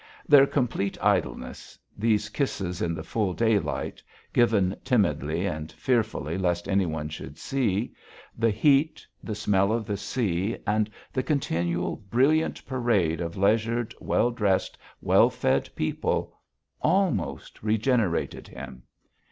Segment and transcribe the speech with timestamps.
[0.27, 4.01] Their complete idleness, these kisses in the full daylight,
[4.33, 7.93] given timidly and fearfully lest any one should see,
[8.35, 14.31] the heat, the smell of the sea and the continual brilliant parade of leisured, well
[14.31, 16.35] dressed, well fed people
[16.81, 18.81] almost regenerated him.